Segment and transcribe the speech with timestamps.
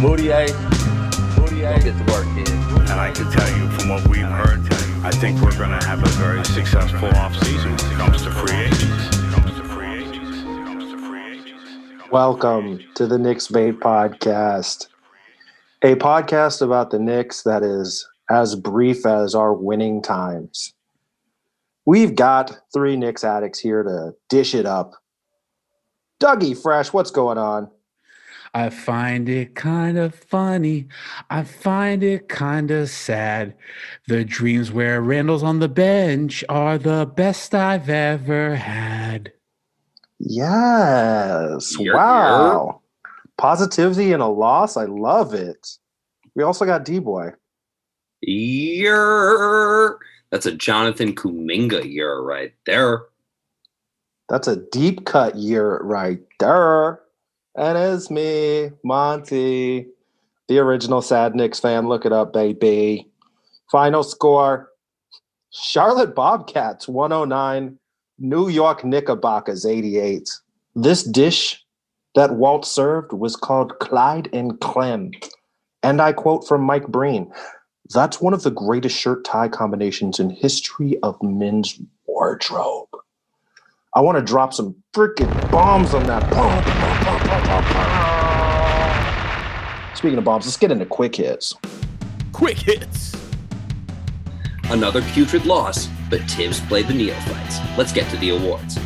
[0.00, 0.46] Moody A.
[1.38, 1.80] Moody A.
[1.80, 2.50] Get to work, kid.
[2.50, 4.60] And I can tell you from what we've heard,
[5.02, 8.54] I think we're going to have a very successful offseason when it comes to free
[8.54, 9.16] agents.
[12.12, 14.88] Welcome to the Knicks Bait Podcast,
[15.82, 20.74] a podcast about the Knicks that is as brief as our winning times.
[21.86, 24.92] We've got three Knicks addicts here to dish it up.
[26.20, 27.70] Dougie Fresh, what's going on?
[28.56, 30.88] I find it kind of funny.
[31.28, 33.54] I find it kind of sad.
[34.08, 39.34] The dreams where Randle's on the bench are the best I've ever had.
[40.18, 41.76] Yes.
[41.78, 42.80] wow.
[43.36, 44.78] Positivity in a loss.
[44.78, 45.76] I love it.
[46.34, 47.32] We also got D Boy.
[48.22, 49.98] Year.
[50.30, 53.02] That's a Jonathan Kuminga year right there.
[54.30, 57.00] That's a deep cut year right there.
[57.56, 59.86] And it's me, Monty,
[60.46, 61.88] the original Sad Knicks fan.
[61.88, 63.08] Look it up, baby.
[63.72, 64.70] Final score
[65.50, 67.78] Charlotte Bobcats 109,
[68.18, 70.28] New York Knickerbockers 88.
[70.74, 71.64] This dish
[72.14, 75.12] that Walt served was called Clyde and Clem.
[75.82, 77.32] And I quote from Mike Breen
[77.94, 82.88] that's one of the greatest shirt tie combinations in history of men's wardrobe.
[83.94, 86.28] I want to drop some freaking bombs on that.
[89.94, 91.54] Speaking of bombs, let's get into quick hits.
[92.32, 93.16] Quick hits.
[94.64, 97.58] Another putrid loss, but Thibs played the neophytes.
[97.78, 98.76] Let's get to the awards.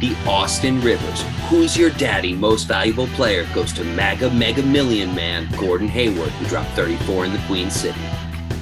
[0.00, 5.48] The Austin Rivers Who's Your Daddy Most Valuable Player goes to MAGA Mega Million Man
[5.58, 8.00] Gordon Hayward, who dropped 34 in the Queen City.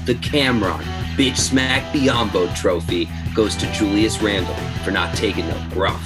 [0.05, 0.85] The Cameron
[1.17, 6.03] Bitch Smack Biyombo Trophy goes to Julius Randle for not taking no gruff.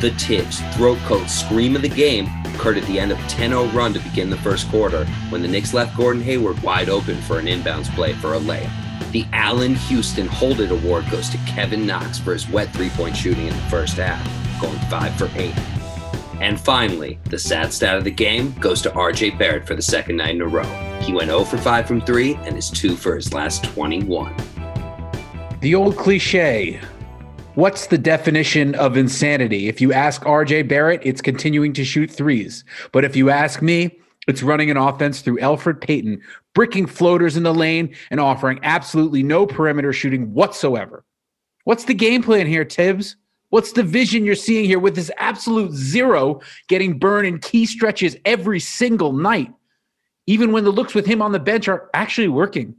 [0.00, 3.74] The Thibs throat coat scream of the game occurred at the end of a 10-0
[3.74, 7.40] run to begin the first quarter when the Knicks left Gordon Hayward wide open for
[7.40, 8.70] an inbounds play for a layup.
[9.10, 13.48] The Allan Houston Hold It Award goes to Kevin Knox for his wet three-point shooting
[13.48, 14.24] in the first half,
[14.60, 15.52] going 5 for 8.
[16.40, 20.18] And finally, the sad stat of the game goes to RJ Barrett for the second
[20.18, 20.62] night in a row.
[21.00, 24.32] He went 0 for 5 from 3 and is 2 for his last 21.
[25.60, 26.80] The old cliche.
[27.58, 29.66] What's the definition of insanity?
[29.66, 32.62] If you ask RJ Barrett, it's continuing to shoot threes.
[32.92, 33.98] But if you ask me,
[34.28, 36.22] it's running an offense through Elfrid Payton,
[36.54, 41.04] bricking floaters in the lane and offering absolutely no perimeter shooting whatsoever.
[41.64, 43.16] What's the game plan here, Thibs?
[43.48, 48.16] What's the vision you're seeing here with this absolute zero getting burned in key stretches
[48.24, 49.52] every single night,
[50.28, 52.76] even when the looks with him on the bench are actually working?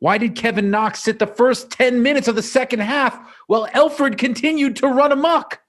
[0.00, 4.16] Why did Kevin Knox sit the first 10 minutes of the second half while Elfrid
[4.18, 5.60] continued to run amok?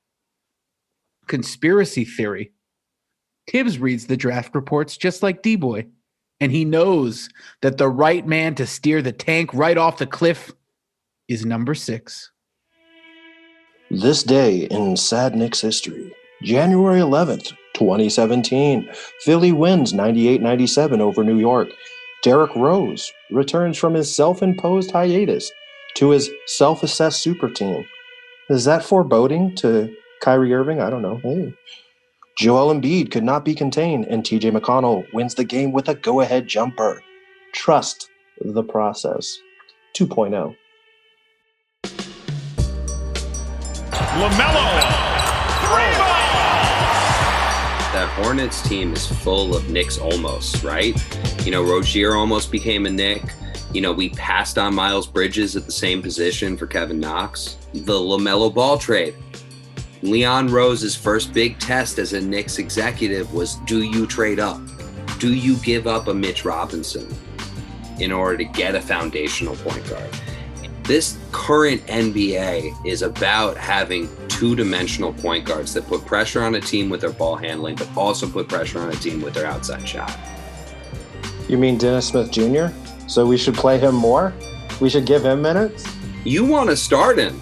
[1.28, 2.54] Conspiracy theory.
[3.50, 5.88] Thibs reads the draft reports just like D Boy,
[6.40, 7.30] and he knows
[7.62, 10.52] that the right man to steer the tank right off the cliff
[11.28, 12.32] is number six.
[13.90, 18.90] This day in Sad Knicks history, January 11th, 2017,
[19.20, 21.70] Philly wins 98 97 over New York.
[22.22, 25.52] Derrick Rose returns from his self imposed hiatus
[25.96, 27.84] to his self assessed super team.
[28.50, 30.82] Is that foreboding to Kyrie Irving?
[30.82, 31.18] I don't know.
[31.18, 31.54] Hey.
[32.38, 36.22] Joel Embiid could not be contained, and TJ McConnell wins the game with a go
[36.22, 37.04] ahead jumper.
[37.54, 38.10] Trust
[38.40, 39.38] the process.
[39.96, 40.56] 2.0.
[44.14, 45.02] LaMelo.
[47.94, 50.96] That Hornets team is full of Knicks almost, right?
[51.46, 53.24] You know, Rozier almost became a Knick.
[53.74, 57.58] You know, we passed on Miles Bridges at the same position for Kevin Knox.
[57.74, 59.16] The LaMelo ball trade.
[60.04, 64.62] Leon Rose's first big test as a Knicks executive was do you trade up?
[65.20, 67.14] Do you give up a Mitch Robinson
[68.00, 70.10] in order to get a foundational point guard?
[70.84, 74.10] This current NBA is about having
[74.42, 77.88] two dimensional point guards that put pressure on a team with their ball handling, but
[77.96, 80.20] also put pressure on a team with their outside shot.
[81.48, 82.70] You mean Dennis Smith Jr.?
[83.08, 84.34] So we should play him more?
[84.80, 85.86] We should give him minutes?
[86.24, 87.40] You want to start him.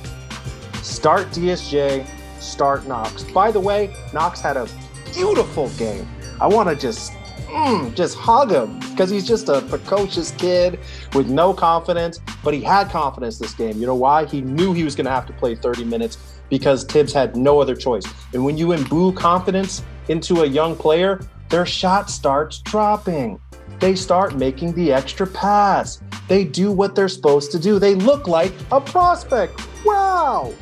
[0.83, 2.05] Start DSJ,
[2.41, 3.23] start Knox.
[3.23, 4.67] By the way, Knox had a
[5.13, 6.05] beautiful game.
[6.41, 7.13] I want to just
[7.47, 10.77] mm, just hug him because he's just a precocious kid
[11.13, 13.79] with no confidence, but he had confidence this game.
[13.79, 14.25] You know why?
[14.25, 17.59] He knew he was going to have to play 30 minutes because Thibs had no
[17.59, 18.05] other choice.
[18.33, 23.39] And when you imbue confidence into a young player, their shot starts dropping.
[23.79, 26.01] They start making the extra pass.
[26.27, 27.79] They do what they're supposed to do.
[27.79, 29.59] They look like a prospect.
[29.85, 30.53] Wow.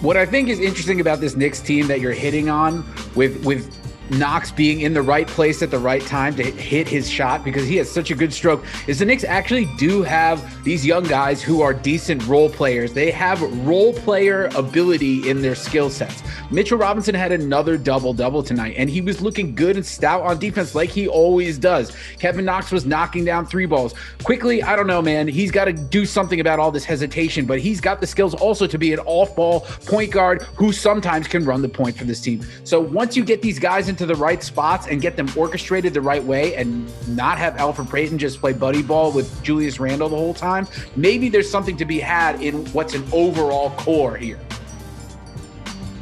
[0.00, 2.84] What I think is interesting about this Knicks team that you're hitting on
[3.14, 3.75] with with
[4.10, 7.66] Knox being in the right place at the right time to hit his shot because
[7.66, 11.42] he has such a good stroke is the Knicks actually do have these young guys
[11.42, 12.92] who are decent role players.
[12.92, 16.22] They have role player ability in their skill sets.
[16.50, 20.38] Mitchell Robinson had another double double tonight, and he was looking good and stout on
[20.38, 21.96] defense like he always does.
[22.18, 23.94] Kevin Knox was knocking down three balls.
[24.22, 25.28] Quickly, I don't know, man.
[25.28, 28.66] He's got to do something about all this hesitation, but he's got the skills also
[28.66, 32.20] to be an off ball point guard who sometimes can run the point for this
[32.20, 32.44] team.
[32.64, 36.00] So once you get these guys into the right spots and get them orchestrated the
[36.02, 40.16] right way and not have Elfrid Payton just play buddy ball with Julius Randle the
[40.16, 44.38] whole time, maybe there's something to be had in what's an overall core here.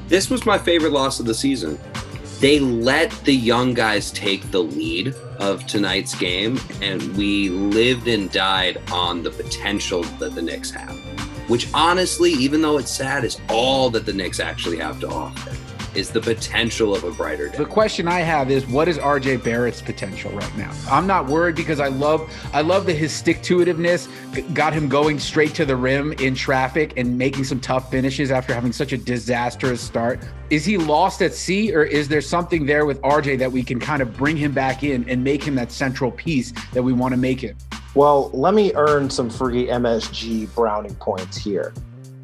[0.09, 1.79] This was my favorite loss of the season.
[2.41, 8.29] They let the young guys take the lead of tonight's game, and we lived and
[8.33, 10.97] died on the potential that the Knicks have.
[11.49, 15.74] Which, honestly, even though it's sad, is all that the Knicks actually have to offer
[15.97, 17.59] is the potential of a brighter day.
[17.59, 20.73] The question I have is what is RJ Barrett's potential right now?
[20.91, 24.09] I'm not worried because I love I love that his stick to itiveness
[24.55, 28.55] got him going straight to the rim in traffic and making some tough finishes after
[28.55, 30.21] having such a disastrous start.
[30.51, 33.81] Is he lost at sea or is there something there with RJ that we can
[33.81, 37.13] kind of bring him back in and make him that central piece that we want
[37.13, 37.57] to make it?
[37.95, 41.73] Well, let me earn some free MSG browning points here.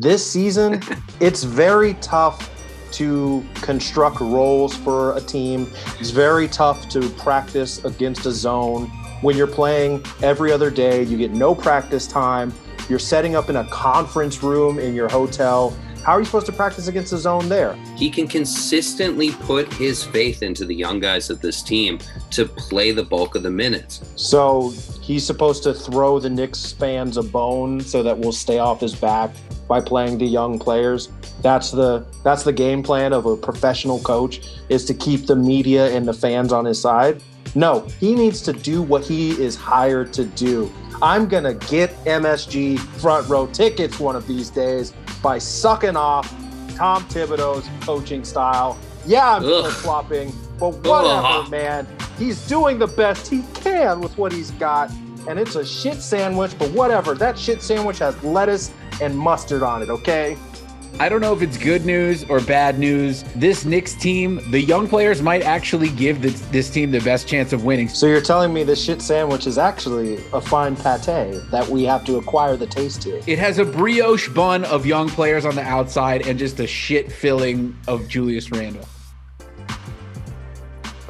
[0.01, 0.83] This season,
[1.21, 2.51] it's very tough
[2.93, 5.71] to construct roles for a team.
[5.99, 8.87] It's very tough to practice against a zone.
[9.23, 12.53] When you're playing every other day, you get no practice time.
[12.89, 15.77] You're setting up in a conference room in your hotel.
[16.03, 17.75] How are you supposed to practice against the zone there?
[17.97, 21.99] He can consistently put his faith into the young guys of this team
[22.31, 24.01] to play the bulk of the minutes.
[24.17, 24.71] So
[25.03, 28.95] he's supposed to throw the Knicks fans a bone so that we'll stay off his
[28.95, 29.31] back
[29.71, 31.11] by playing the young players.
[31.43, 35.97] That's the that's the game plan of a professional coach is to keep the media
[35.97, 37.23] and the fans on his side.
[37.55, 40.71] No, he needs to do what he is hired to do.
[41.01, 46.29] I'm going to get MSG front row tickets one of these days by sucking off
[46.75, 48.77] Tom Thibodeau's coaching style.
[49.07, 51.51] Yeah, I'm flip flopping, but whatever, Ugh.
[51.51, 51.87] man.
[52.19, 54.91] He's doing the best he can with what he's got,
[55.29, 57.15] and it's a shit sandwich, but whatever.
[57.15, 60.37] That shit sandwich has lettuce and mustard on it, okay?
[60.99, 63.23] I don't know if it's good news or bad news.
[63.35, 67.55] This Knicks team, the young players might actually give this, this team the best chance
[67.55, 67.89] of winning.
[67.89, 72.05] So you're telling me this shit sandwich is actually a fine pate that we have
[72.05, 73.23] to acquire the taste to?
[73.31, 77.11] It has a brioche bun of young players on the outside and just a shit
[77.11, 78.87] filling of Julius Randle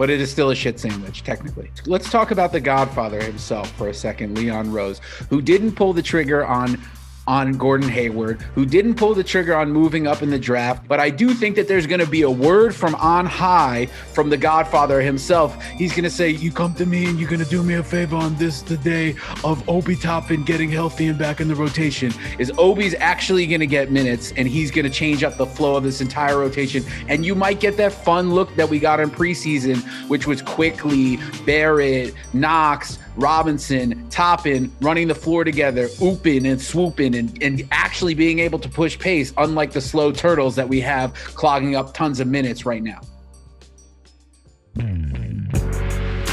[0.00, 1.70] but it is still a shit sandwich, technically.
[1.84, 4.98] Let's talk about the Godfather himself for a second, Leon Rose,
[5.28, 6.80] who didn't pull the trigger on
[7.30, 10.88] on Gordon Hayward, who didn't pull the trigger on moving up in the draft.
[10.88, 14.30] But I do think that there's going to be a word from on high from
[14.30, 15.62] the Godfather himself.
[15.62, 17.84] He's going to say, You come to me and you're going to do me a
[17.84, 22.12] favor on this, the day of Obi Toppin getting healthy and back in the rotation.
[22.40, 25.76] Is Obi's actually going to get minutes and he's going to change up the flow
[25.76, 26.82] of this entire rotation?
[27.08, 31.20] And you might get that fun look that we got in preseason, which was quickly
[31.46, 38.38] Barrett, Knox, Robinson, Toppin running the floor together, ooping and swooping and, and actually being
[38.38, 42.26] able to push pace, unlike the slow turtles that we have clogging up tons of
[42.26, 43.00] minutes right now.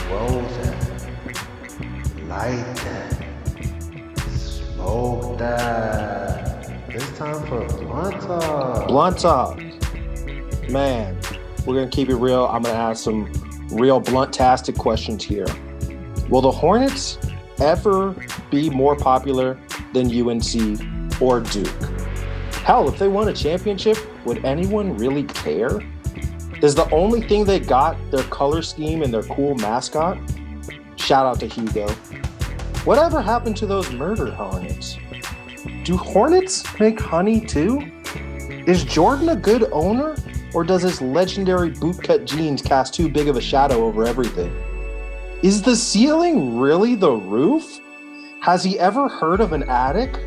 [0.10, 1.10] Roll that.
[2.28, 3.26] Light that.
[4.32, 6.72] Smoke that.
[6.90, 8.88] It's time for blunt talk.
[8.88, 9.60] Blunt talk.
[10.70, 11.20] Man,
[11.66, 12.46] we're going to keep it real.
[12.46, 13.30] I'm going to ask some
[13.72, 15.48] real blunt-tastic questions here.
[16.30, 17.18] Will the Hornets
[17.60, 18.16] ever
[18.50, 19.60] be more popular
[19.98, 21.68] than UNC or Duke?
[22.64, 25.82] Hell, if they won a championship, would anyone really care?
[26.62, 30.18] Is the only thing they got their color scheme and their cool mascot?
[30.98, 31.88] Shout out to Hugo.
[32.84, 34.98] Whatever happened to those murder hornets?
[35.84, 37.92] Do hornets make honey too?
[38.68, 40.16] Is Jordan a good owner,
[40.54, 44.54] or does his legendary bootcut jeans cast too big of a shadow over everything?
[45.44, 47.80] Is the ceiling really the roof?
[48.48, 50.18] Has he ever heard of an attic?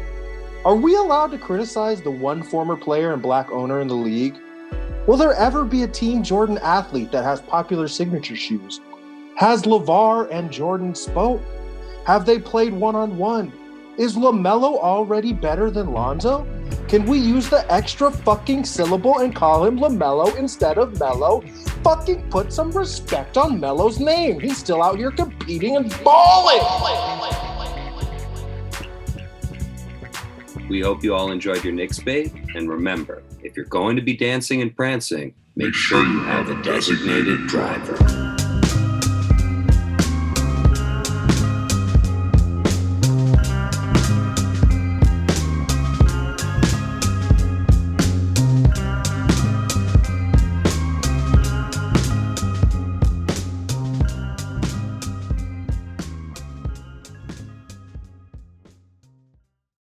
[0.66, 4.36] Are we allowed to criticize the one former player and black owner in the league?
[5.06, 8.82] Will there ever be a Team Jordan athlete that has popular signature shoes?
[9.36, 11.40] Has LaVar and Jordan spoke?
[12.04, 13.54] Have they played one on one?
[13.96, 16.46] Is LaMelo already better than Lonzo?
[16.88, 21.40] Can we use the extra fucking syllable and call him LaMelo instead of Melo?
[21.82, 24.38] Fucking put some respect on Melo's name.
[24.38, 27.39] He's still out here competing and balling.
[30.70, 32.32] We hope you all enjoyed your Knicks bait.
[32.54, 36.62] And remember, if you're going to be dancing and prancing, Make sure you have a
[36.62, 38.39] designated driver.